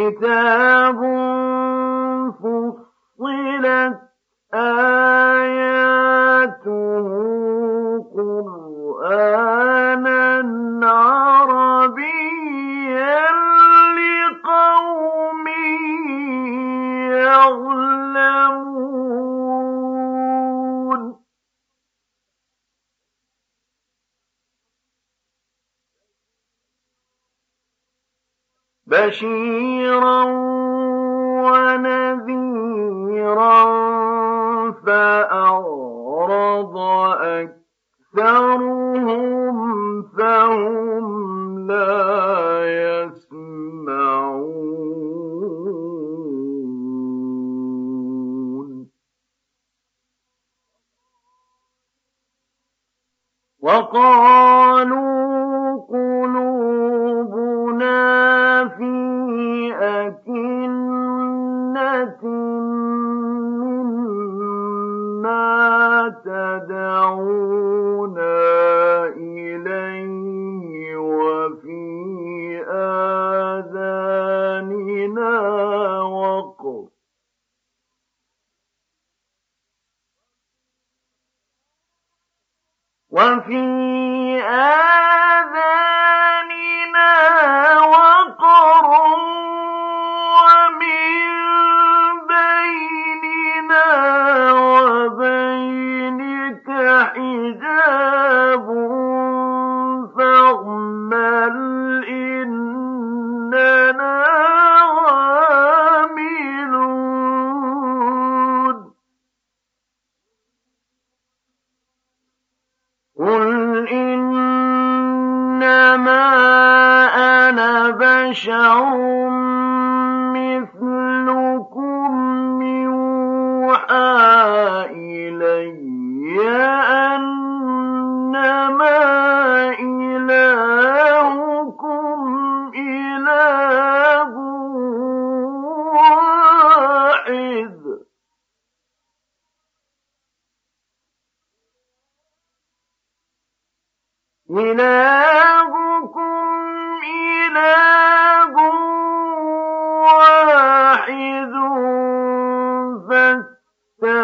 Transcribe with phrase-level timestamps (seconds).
[0.00, 0.98] كتاب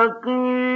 [0.05, 0.74] فاستقيموا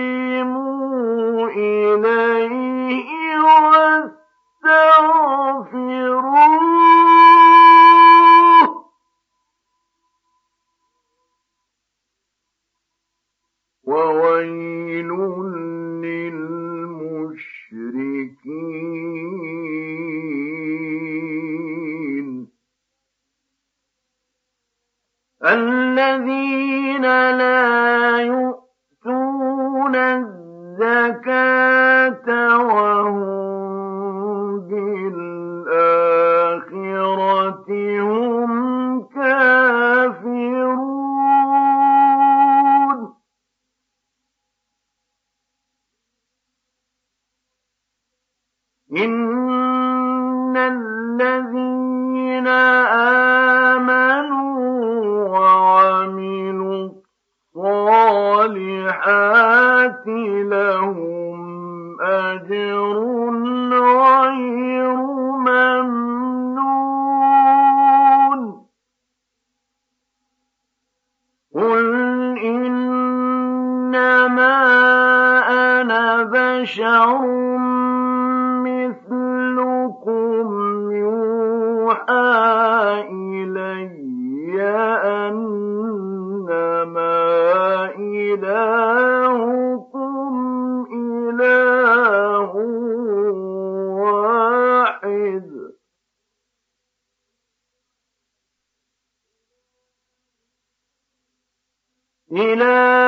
[102.40, 102.99] إلهكم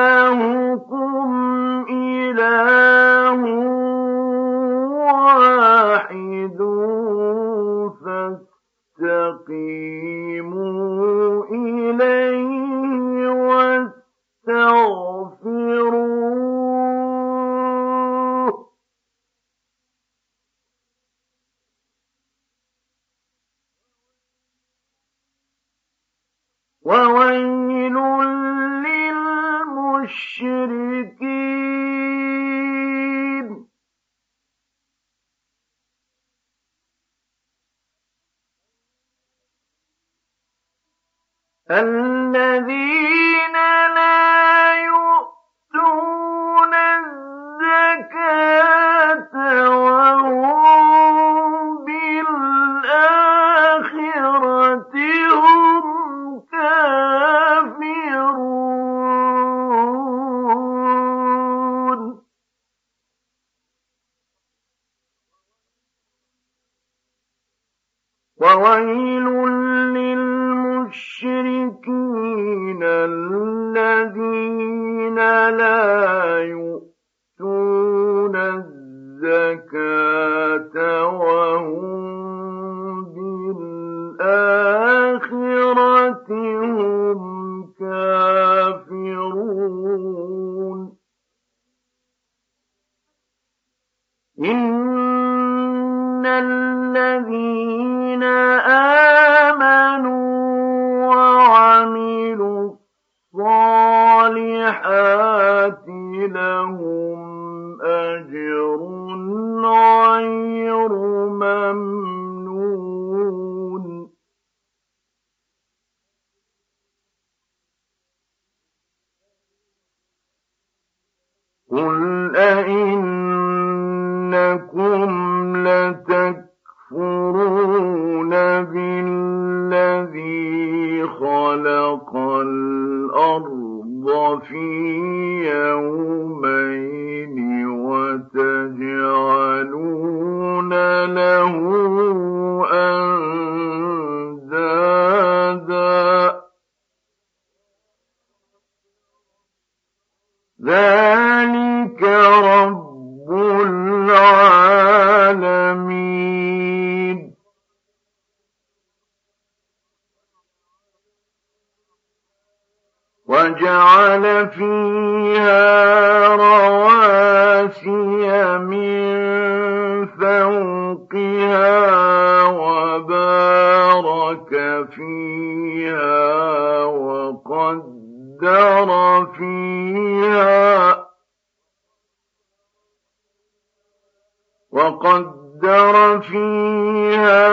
[184.73, 187.43] وقدر فيها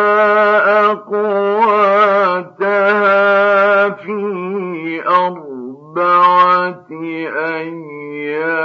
[0.92, 2.30] أقواتها
[3.90, 4.18] في
[5.08, 6.86] أربعة
[7.54, 8.60] أيام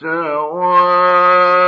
[0.00, 1.63] سواء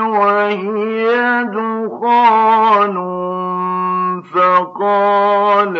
[0.00, 2.96] وهي دخان
[4.34, 5.76] فقال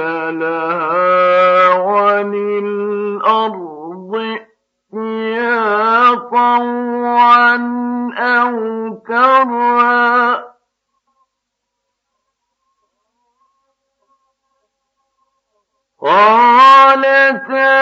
[1.87, 3.65] وللأرض
[6.33, 7.57] طوعا
[8.19, 8.55] أو
[16.05, 17.75] قالتا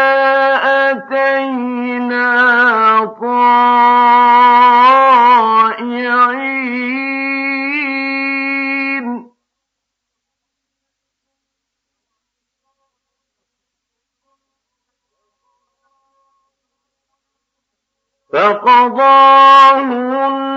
[0.90, 2.61] أتينا
[18.88, 20.48] قضاهن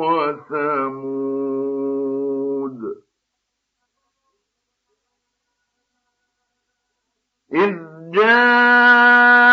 [0.00, 0.40] وثمود.
[7.54, 7.76] إذ
[8.10, 9.50] جاءتهم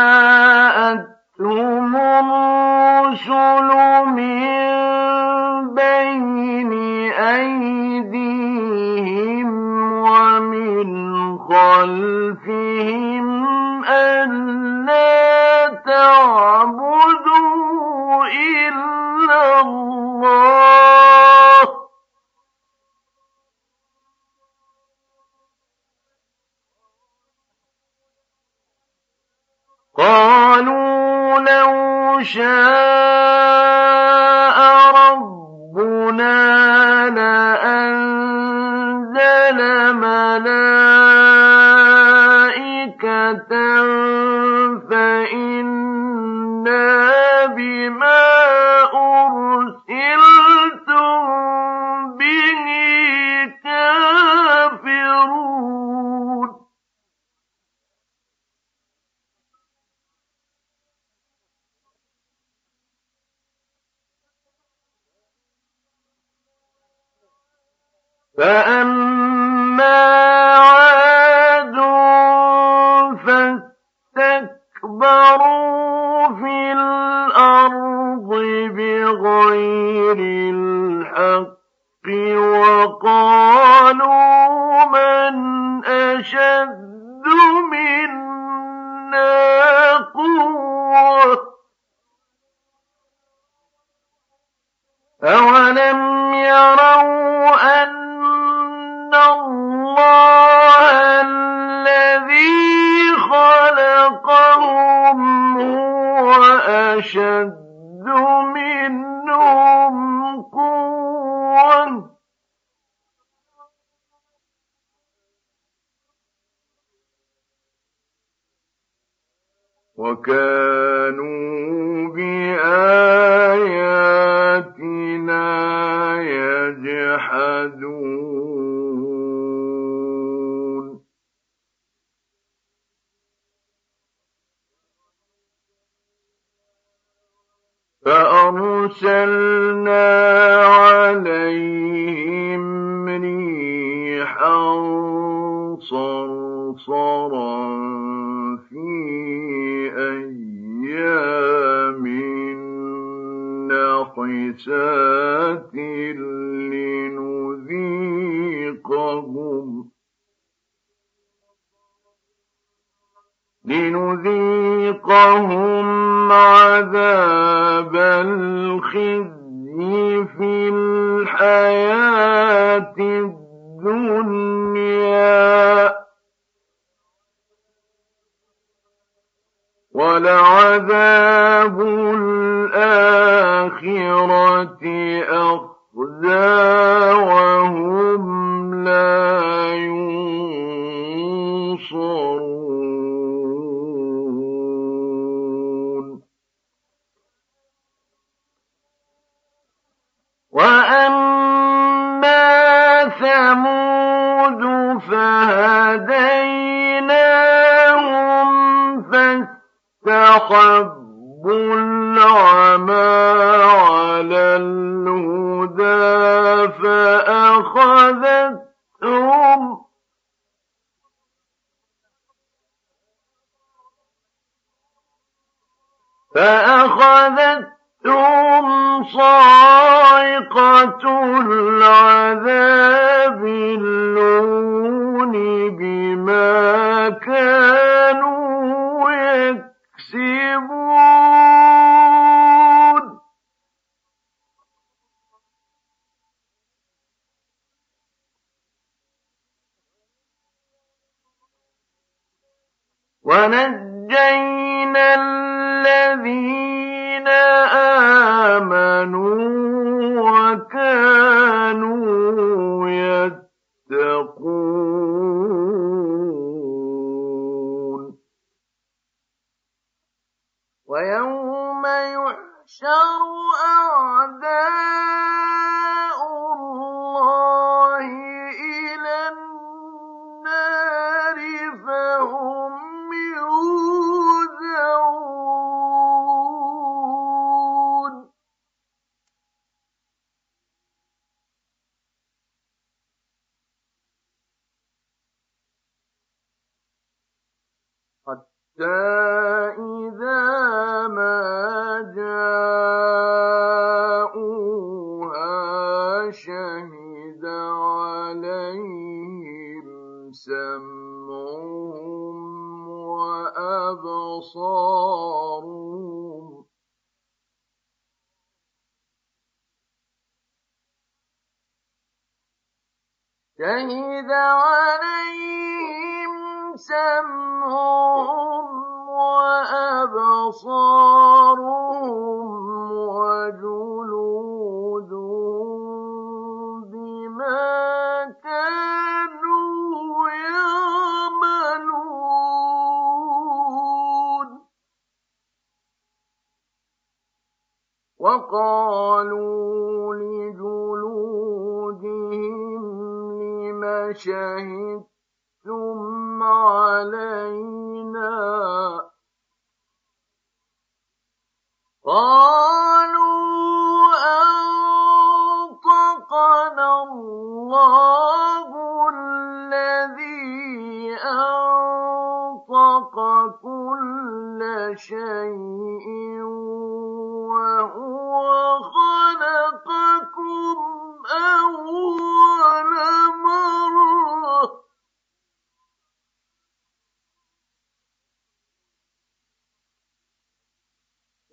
[95.67, 96.06] أَلَمْ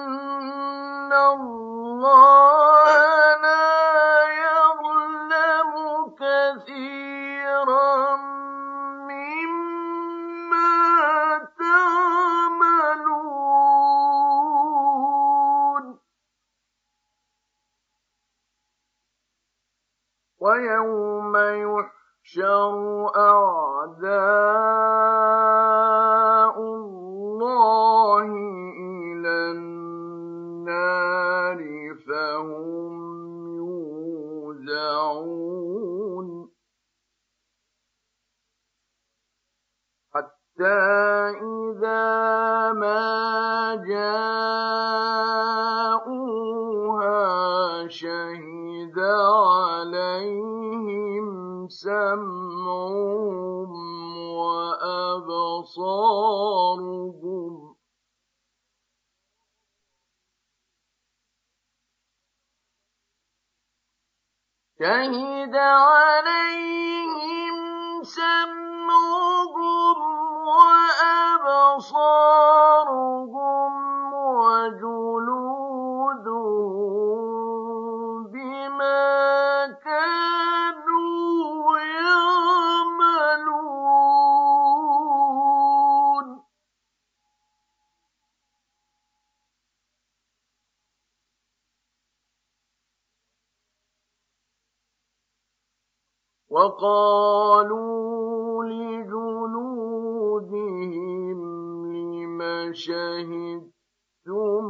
[102.72, 104.66] شهدتم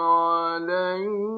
[0.00, 1.33] علينا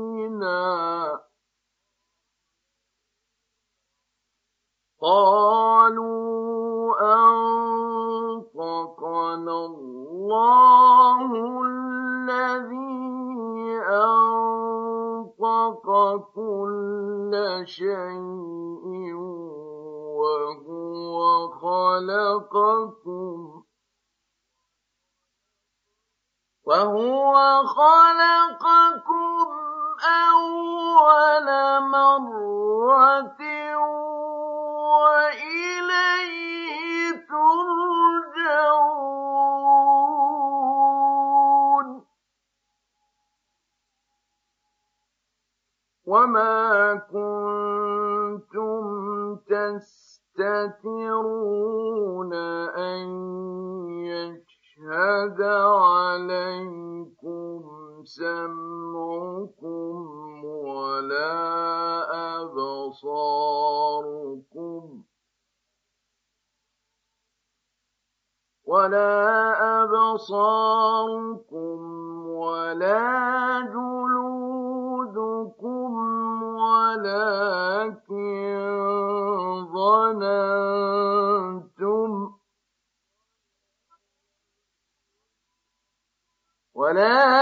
[86.76, 87.35] ولكن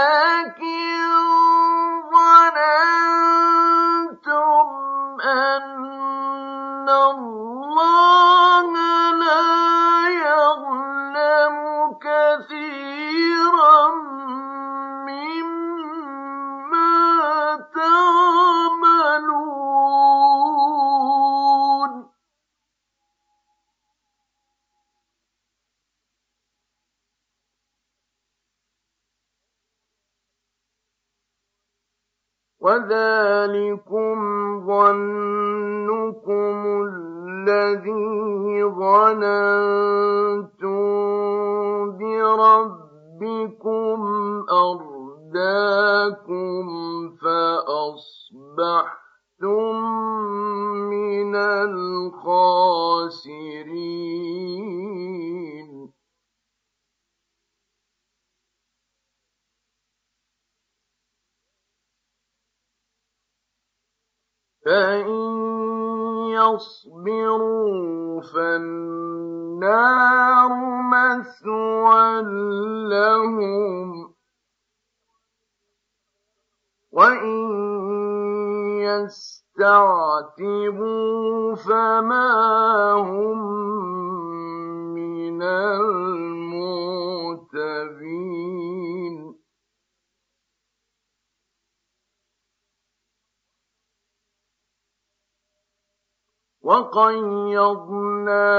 [96.65, 98.49] وقيضنا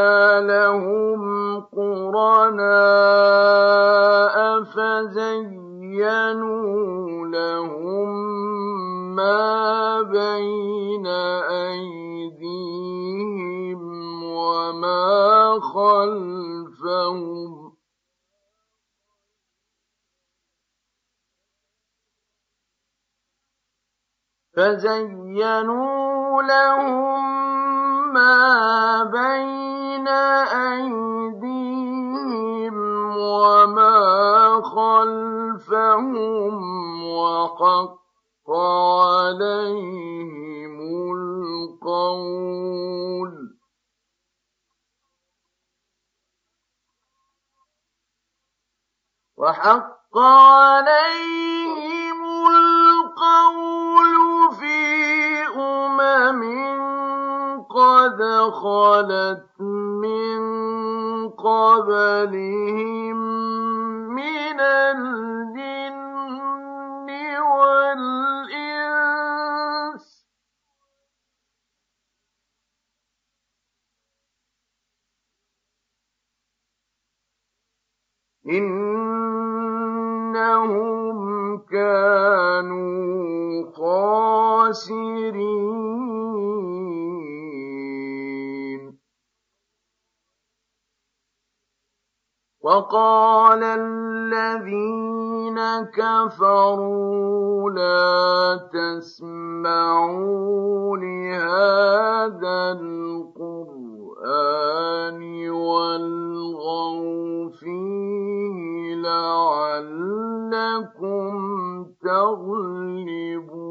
[0.40, 1.21] لهم
[1.75, 2.66] قرناء
[4.62, 6.07] فزينوا
[7.27, 8.11] لهم
[9.16, 11.07] ما بين
[11.66, 12.62] أيديهم
[14.25, 17.16] وما خلفهم
[24.57, 27.37] فزينوا لهم
[28.16, 30.09] ما بين
[30.72, 32.76] أيديهم
[33.16, 33.96] وما
[34.64, 36.16] خلفهم
[37.05, 40.76] وحق عليهم
[41.16, 42.37] القول.
[49.37, 54.14] وحق عليهم القول
[54.61, 54.76] في
[55.57, 56.42] أمم
[57.77, 58.21] قد
[58.53, 60.41] خلت من
[61.29, 63.17] قبلهم
[64.17, 65.97] من الجن
[67.53, 68.57] والإنس.
[78.47, 79.19] إنهم
[81.59, 85.47] كانوا خاسرين.
[92.66, 95.59] وقال الذين
[95.94, 100.16] كفروا لا تسمعوا
[100.96, 104.00] لهذا القرآن
[105.50, 110.16] والغوا فيه لعلكم
[112.02, 113.65] تغلبون.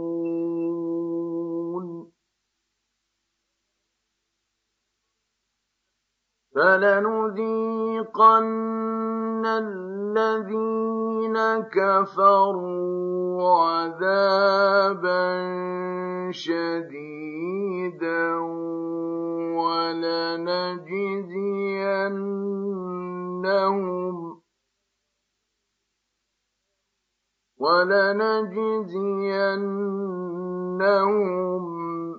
[6.55, 8.05] فلنذيقن
[9.45, 11.37] الذين
[11.71, 15.25] كفروا عذابا
[16.31, 17.55] شديدا
[19.59, 20.95] ولنجزينهم
[27.65, 28.85] ولنجزينهم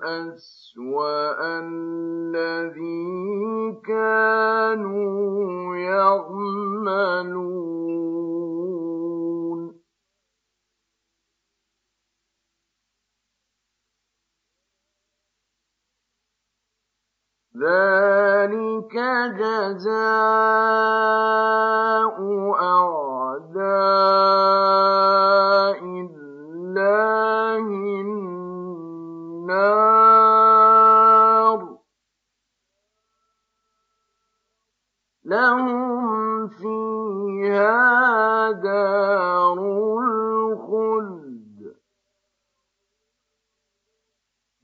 [0.03, 3.07] أسوأ الذي
[3.87, 7.47] كانوا يعملون.
[17.57, 18.93] ذلك
[19.41, 19.97] جزاء
[22.61, 23.01] أعداء
[25.85, 27.65] الله
[28.01, 29.69] النار.
[35.25, 39.59] لهم فيها دار
[39.99, 41.77] الخلد.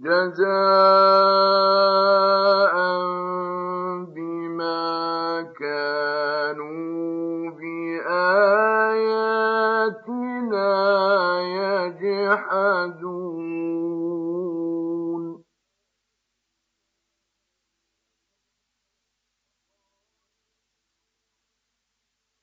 [0.00, 2.01] جزاء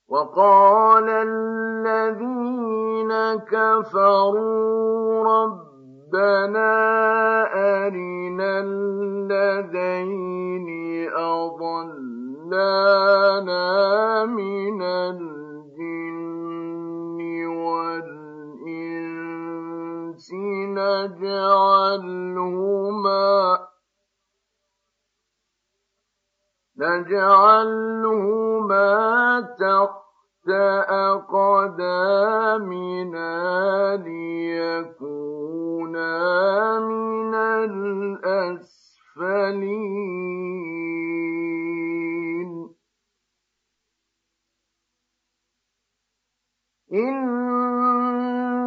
[0.09, 3.11] وقال الذين
[3.45, 6.71] كفروا ربنا
[7.53, 10.69] أرنا الذين
[11.13, 12.65] أضلانا
[14.25, 15.38] من الجن
[22.03, 23.59] نجعلهما
[26.77, 28.87] نجعلهما
[29.59, 30.49] تحت
[30.89, 32.05] أقدامنا
[33.95, 35.09] ليكونا
[36.79, 38.79] من الأسفلين.
[46.93, 47.29] إن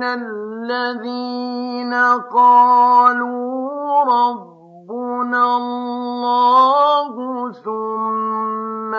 [0.02, 1.94] الذين
[2.34, 7.14] قالوا ربنا الله
[7.52, 8.94] ثم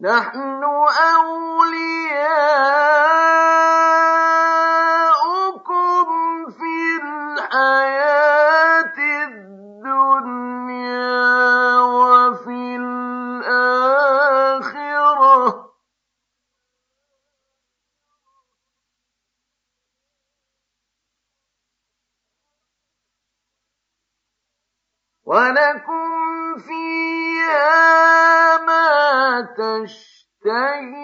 [0.00, 0.62] نحن
[1.14, 1.66] أولياؤكم
[6.50, 8.94] في الحياة
[9.26, 10.38] الدنيا
[11.80, 13.68] وفي الآخرة.
[25.24, 26.08] ولكم
[26.58, 28.07] فيها
[29.42, 30.98] تشتهي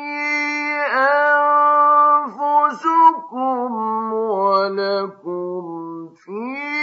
[2.74, 5.64] أنفسكم ولكم
[6.24, 6.73] فيها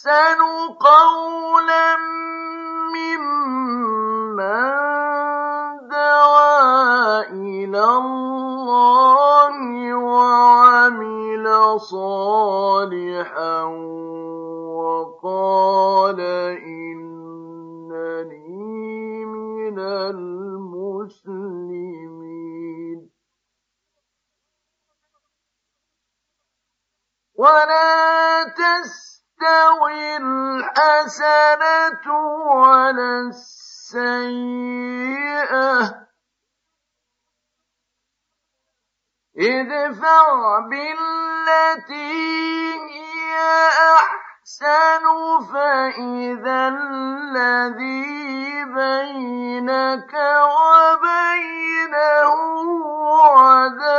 [0.00, 0.39] أحسن
[31.10, 32.06] الحسنة
[32.62, 34.20] ولا السيئة.
[39.38, 42.14] ادفع بالتي
[42.90, 43.34] هي
[43.98, 45.04] أحسن
[45.52, 48.04] فإذا الذي
[48.64, 50.14] بينك
[50.54, 51.90] وبينه
[53.38, 53.89] عداوة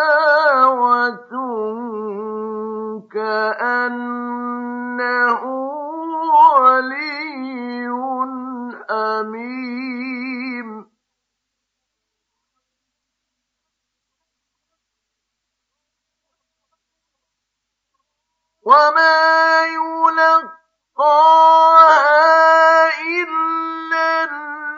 [18.82, 19.66] وما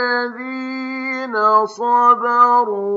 [0.00, 2.89] الذين صبروا.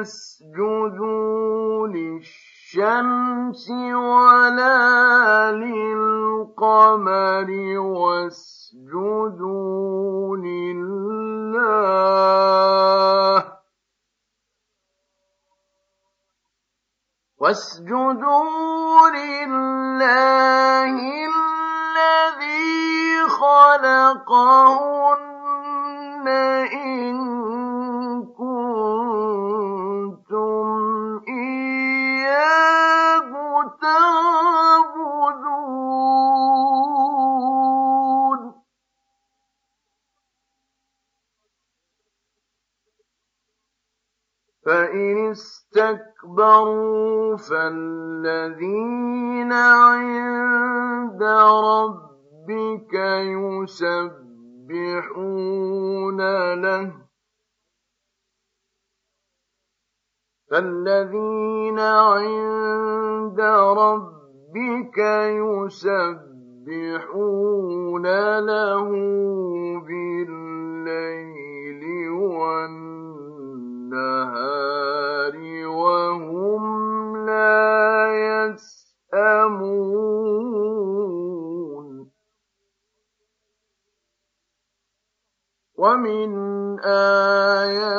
[0.00, 7.48] لا تسجدوا للشمس ولا للقمر
[8.00, 9.16] واسجدوا
[10.36, 11.50] لله
[17.38, 20.94] واسجدوا لله
[22.00, 22.58] الذي
[23.28, 25.10] خلقهن
[26.72, 27.49] إن
[44.90, 46.82] فإن استكبروا
[47.36, 48.72] فالذين
[49.52, 51.22] عند
[51.62, 52.94] ربك
[53.54, 54.20] يسبحون
[56.54, 56.92] له
[60.50, 63.40] فالذين عند
[63.78, 64.98] ربك
[65.78, 66.46] يسبحون
[68.38, 68.88] له
[69.86, 70.52] بالليل
[72.10, 72.89] والنهار
[73.92, 76.62] النهار وهم
[77.26, 78.06] لا
[79.10, 79.80] يسأمون.
[85.78, 86.30] ومن
[86.84, 87.96] آياته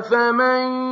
[0.06, 0.85] أفمن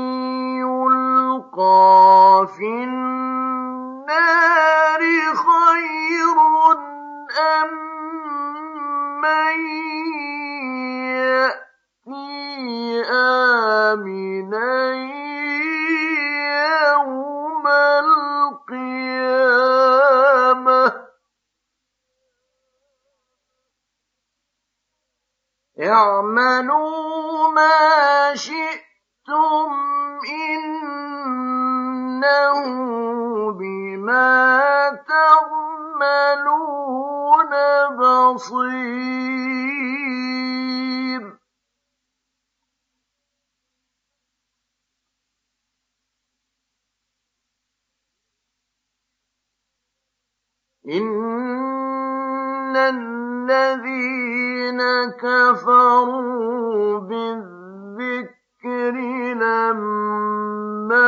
[57.00, 58.96] بِالذِّكْرِ
[59.44, 61.06] لَمَّا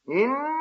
[0.07, 0.54] 您。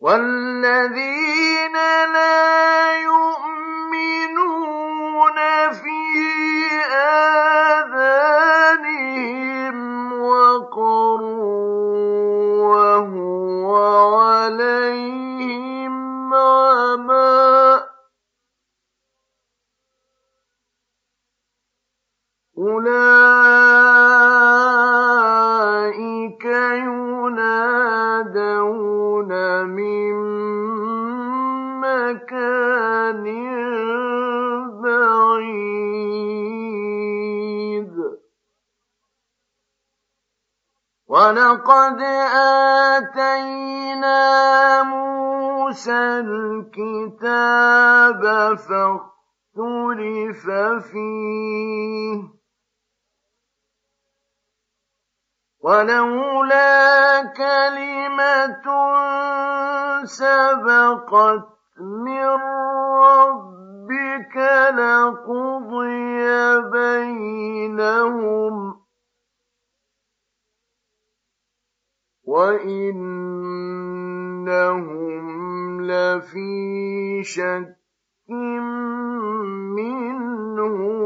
[0.00, 1.76] والذين
[2.12, 2.89] لا
[45.70, 47.42] موسى الكتاب
[48.58, 50.44] فاختلف
[50.90, 52.18] فيه
[55.60, 58.66] ولولا كلمة
[60.04, 61.48] سبقت
[61.78, 62.38] من
[62.98, 64.36] ربك
[64.74, 66.26] لقضي
[66.70, 68.54] بينهم
[72.24, 73.50] وإنهم
[75.90, 77.76] لفي شك
[79.76, 81.00] منه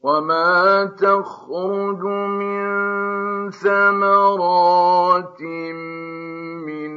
[0.07, 2.03] وما تخرج
[2.39, 2.63] من
[3.51, 5.41] ثمرات
[6.63, 6.91] من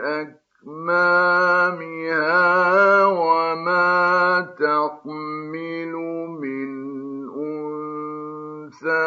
[0.00, 1.36] أكمامها
[3.06, 5.92] وما تحمل
[6.40, 6.70] من
[7.40, 9.06] أنثى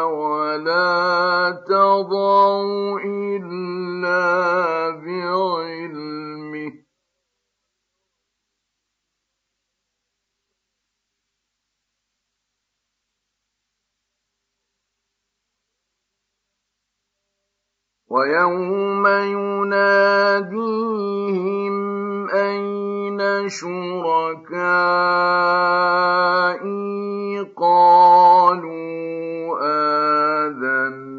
[0.00, 2.64] ولا تضع
[3.04, 4.24] إلا
[4.90, 5.95] بعلمه
[18.10, 20.56] ويوم يناديهم
[22.30, 25.06] أين شركائي؟
[27.56, 28.86] قالوا
[30.46, 31.18] آذناك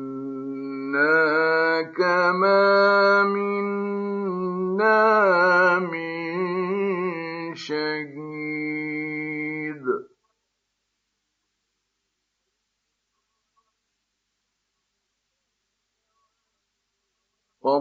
[2.34, 5.00] ما منا
[5.80, 6.07] من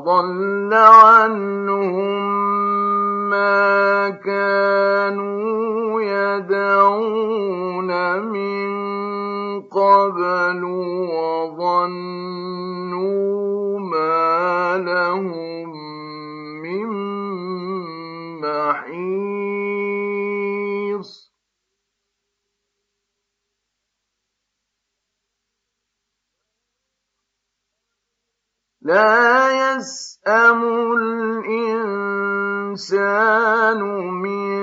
[0.06, 2.22] وضل عنهم
[3.30, 7.90] ما كانوا يدعون
[8.22, 8.66] من
[9.62, 10.64] قبل
[11.10, 12.18] وظنوا
[13.80, 15.70] ما لهم
[16.62, 16.86] من
[18.40, 19.76] محيص.
[28.82, 29.45] لا
[29.76, 30.60] يسأم
[31.52, 32.80] الإنسان
[34.22, 34.56] من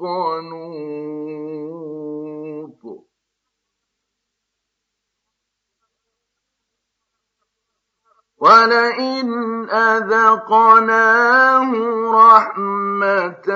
[0.00, 1.73] قنوط
[8.44, 9.28] ولئن
[9.70, 11.70] أذقناه
[12.12, 13.48] رحمة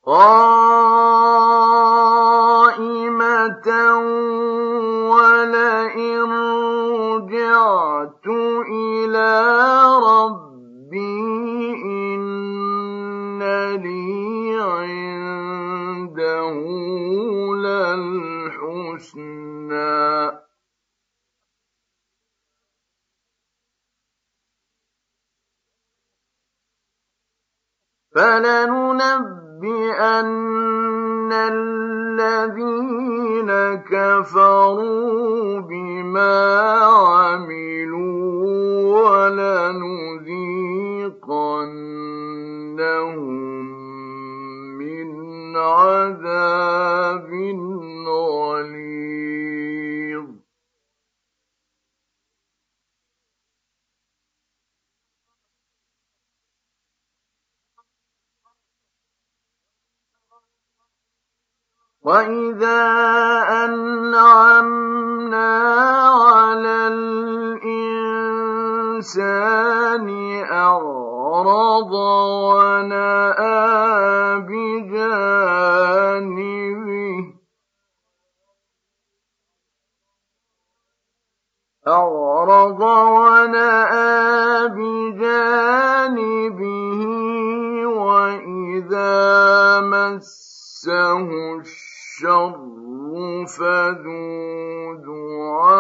[0.05, 0.50] قال
[28.21, 29.61] فلننبئن
[31.33, 32.71] الذين
[33.91, 36.51] كفروا بما
[36.81, 38.11] عملوا
[39.01, 40.11] ولنذيقنهم
[44.79, 45.09] من
[45.57, 47.31] عذاب
[62.01, 62.81] وَإِذَا
[63.65, 65.53] أَنْعَمْنَا
[66.09, 67.99] عَلَى الْإِنسَانِ
[70.53, 71.93] أَعْرَضَ
[72.57, 73.61] وَنَأَىٰ
[74.49, 75.61] بِجَانِبِهِ
[81.89, 82.81] أَعْرَضَ
[83.21, 86.21] وَنَأَىٰ بِجَانِبِهِ
[87.87, 89.21] وَإِذَا
[89.81, 91.29] مَسَّهُ
[91.61, 91.90] الشر
[93.47, 95.71] فذو دعاء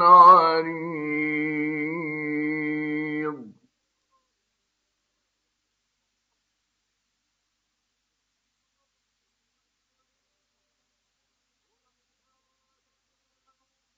[0.00, 0.96] عريض.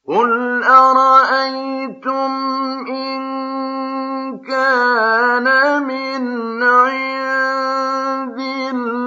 [0.09, 2.33] قل أرأيتم
[2.89, 3.21] إن
[4.41, 5.47] كان
[5.83, 7.09] من عند
[8.69, 8.98] الله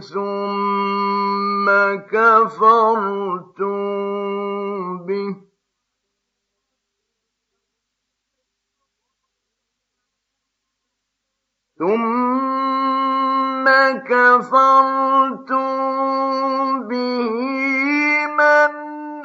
[0.00, 1.66] ثم
[2.12, 3.76] كفرتم
[5.06, 5.36] به.
[11.78, 13.66] ثم
[14.08, 15.70] كفرتم
[16.88, 17.30] به
[18.38, 18.72] من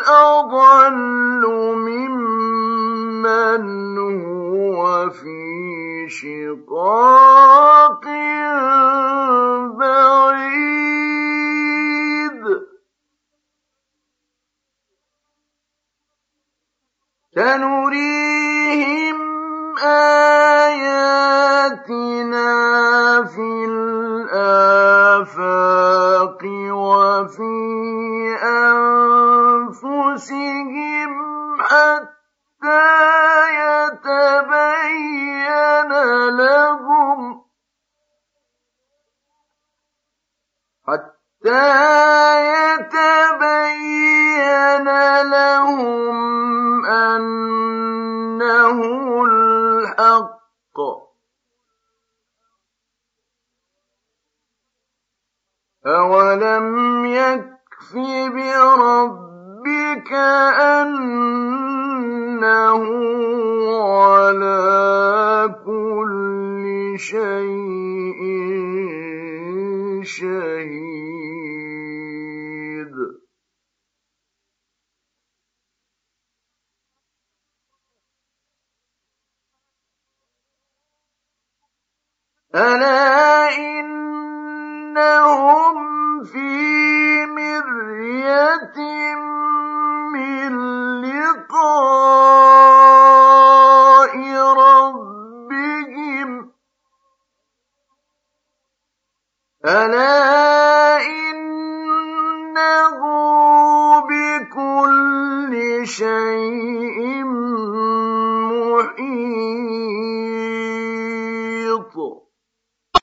[0.08, 1.44] أضل
[1.76, 2.35] ممن
[4.26, 8.06] هو في شقاق
[9.80, 10.86] بعيد.
[17.36, 19.20] سنريهم
[19.84, 20.86] آياتنا
[23.24, 24.86] في الآفاق
[26.72, 27.56] وفي
[28.44, 28.86] أنفسهم